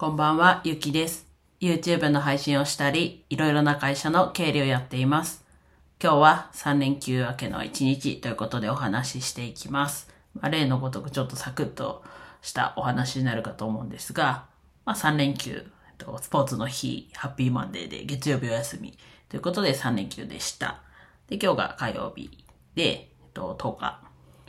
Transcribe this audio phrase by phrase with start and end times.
[0.00, 1.28] こんばんは、ゆきです。
[1.60, 5.44] YouTube の配信をしたり、いろいろな会社の経理をやっています。
[6.02, 10.08] 今日は3連休明けの1日ということでお話ししていきます。
[10.32, 12.02] まあ、例のごとくちょっとサクッと
[12.40, 14.46] したお話になるかと思うんですが、
[14.86, 15.66] まあ、3連休、
[16.22, 18.96] スポーツの日、ハッピーマンデーで月曜日お休み
[19.28, 20.80] ということで3連休でした。
[21.28, 22.42] で、今日が火曜日
[22.74, 22.94] で、え
[23.28, 24.00] っと、10日。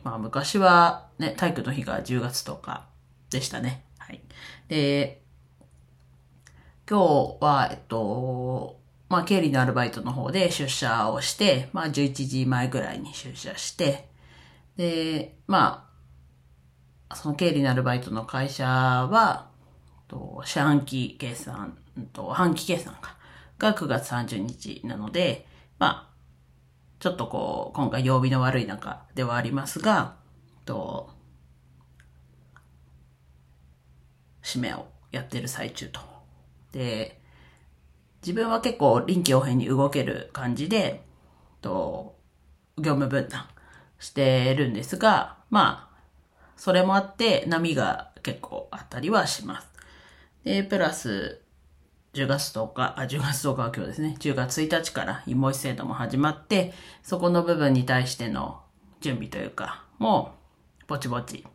[0.05, 2.87] まあ昔はね、体育の日が10月10日
[3.29, 3.83] でしたね。
[3.97, 4.21] はい。
[4.69, 5.20] で、
[6.91, 8.77] 今日は、えっと、
[9.07, 14.09] まあ経理のアルバイトの方で出社をして、まあ11時前ぐらいに出社して、
[14.75, 15.89] で、ま
[17.09, 19.47] あ、その経理のアルバイトの会社は、
[20.09, 21.77] と四半期計算、
[22.11, 23.15] と半期計算か、
[23.57, 25.47] が9月30日なので、
[25.79, 26.13] まあ、
[26.99, 30.15] ちょっとこう、今回曜日の悪い中ではありますが、
[30.65, 31.09] と、
[34.43, 36.10] 締めをやってる最中と。
[36.71, 37.19] で、
[38.21, 41.03] 自分は結構臨機応変に動ける感じで、
[41.61, 42.15] と、
[42.77, 43.47] 業務分担
[43.99, 45.97] してるんですが、まあ、
[46.55, 49.67] それもあって波が結構あったりはします。
[50.43, 51.41] で、プラス、
[52.13, 54.15] 10月10日、あ、10月10日は今日ですね。
[54.19, 58.61] 10月1日からインボイス制度も始まって、そこの部分に対しての
[58.99, 60.35] 準備というか、も
[60.83, 61.45] う、ぼちぼち、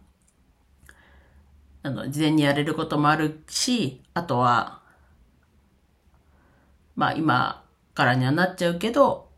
[1.82, 4.82] あの、事前にやれることもあるし、あとは、
[6.96, 9.30] まあ今からにはなっちゃうけど、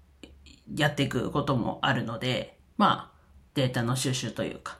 [0.75, 3.19] やっていくこともあるので、まあ、
[3.55, 4.78] データの収集というか、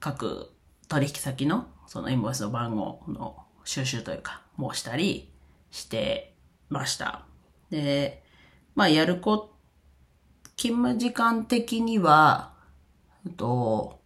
[0.00, 0.52] 各
[0.88, 5.32] 取引先のそのインボイスの番号の収集というか、もうしたり
[5.70, 6.34] して
[6.68, 7.24] ました。
[7.70, 8.22] で、
[8.74, 9.54] まあやるこ、
[10.56, 12.52] 勤務時間的には、
[13.26, 14.00] えっと、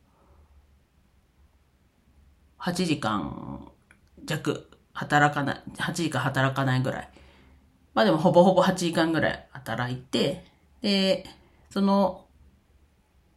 [2.59, 3.69] 8時間
[4.25, 7.09] 弱働かない、8時間働かないぐらい。
[8.01, 10.43] まあでもほぼほぼ8時間ぐらい働いて、
[10.81, 11.27] で、
[11.69, 12.25] その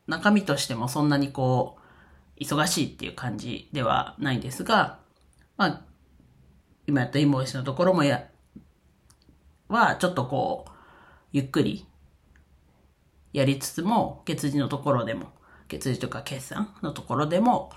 [0.08, 1.78] 中身としてもそんなにこ
[2.40, 5.00] う、忙しいっていう感じではないんですが、
[5.58, 5.82] まあ、
[6.88, 8.30] 今やったインボイスのところもや、
[9.68, 10.72] はちょっとこう、
[11.34, 11.86] ゆっくり
[13.34, 15.34] やりつつも、月次のところでも、
[15.68, 17.70] 月次とか決算のところでも、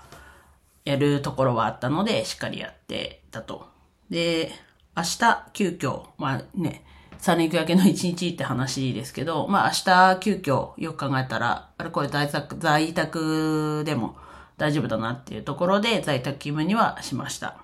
[0.85, 3.67] やるところはあったので、しっかりやってたと。
[4.09, 4.53] で、
[4.97, 6.83] 明日、急遽、まあね、
[7.19, 14.15] 3連休明けの1日って話ですけど、まあ明日、急遽、よく考えたら、あれこれ在宅、在宅でも
[14.57, 17.63] 大丈夫だなっていうところで、在宅勤務にはしました。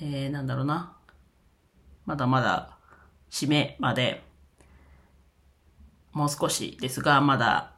[0.00, 0.96] えー、なんだろうな。
[2.06, 2.78] まだまだ、
[3.28, 4.22] 締めまで、
[6.12, 7.72] もう少しですが、まだ、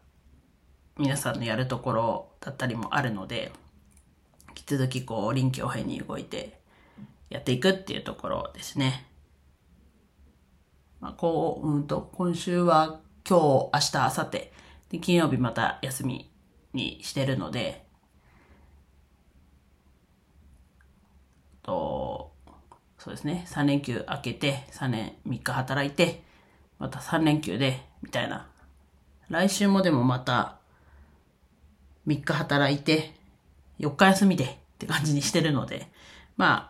[0.99, 3.51] 皆さんのやるところだったりもあるので、
[4.51, 6.60] 引き続きこう、臨機応変に動いて
[7.31, 9.07] やっていくっていうところですね。
[11.01, 14.31] まあ、こう、うんと、今週は今日、明日、明後日、
[14.91, 16.31] で金曜日また休み
[16.75, 17.87] にしてるので、
[21.63, 22.33] と、
[22.99, 26.23] そうですね、3連休明けて、3年3日働いて、
[26.79, 28.49] また3連休で、みたいな。
[29.29, 30.59] 来週もでもまた、
[32.07, 33.15] 3日働いて、
[33.79, 34.49] 4日休みでっ
[34.79, 35.89] て感じにしてるので、
[36.37, 36.70] ま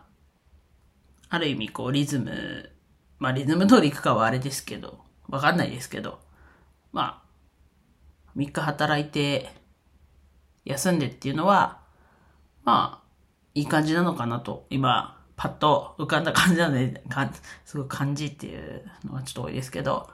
[1.31, 2.69] ある意味こうリズム、
[3.17, 4.99] まあリズム通り行くかはあれですけど、
[5.29, 6.19] わかんないですけど、
[6.91, 9.49] まあ、3日働いて、
[10.65, 11.79] 休んでっていうのは、
[12.65, 13.07] まあ、
[13.55, 17.31] いい感じなのかなと、今、パッと浮かんだ感じなので、か
[17.63, 20.09] すごい感じっていうのはちょっと多いですけど、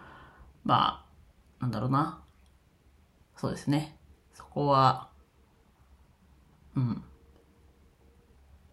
[0.63, 1.03] ま
[1.59, 2.21] あ、なんだろうな。
[3.35, 3.97] そうですね。
[4.35, 5.09] そこは、
[6.75, 7.03] うん。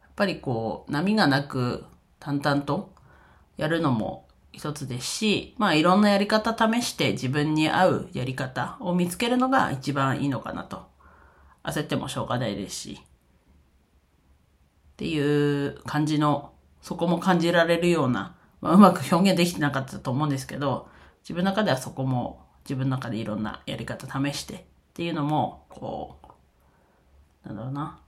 [0.03, 1.87] やっぱりこう、波がなく
[2.25, 2.95] 淡々と
[3.59, 10.87] やるのも一つですし、まあいろんなやり方試して自分に合うやり方を見つけるのが一番いいのかなと。
[11.63, 13.01] 焦ってもしょうがないですし。
[13.03, 20.89] っていう感じの、そこも感じられるような、まあ、うまく表現できてなかったと思うんですけど、
[21.23, 24.59] 自分の中ではそこも自分の中でいろんなやり方試してっ
[24.95, 26.17] ていうのも、こ
[27.45, 28.01] う、なんだろうな、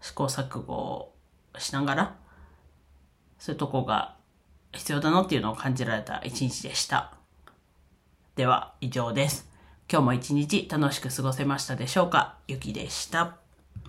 [0.00, 1.12] 試行錯誤
[1.58, 2.16] しながら、
[3.40, 4.14] そういうとこが
[4.72, 7.12] 必要だなっていうのを感じられた一日でした。
[8.36, 9.48] では、以上です。
[9.90, 12.36] 今日も一日楽しく過ごせましたでしょうか？
[12.46, 13.39] ゆきでした。